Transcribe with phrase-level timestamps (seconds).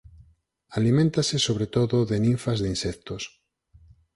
[0.77, 3.23] Aliméntase sobre todo de ninfas de insectos.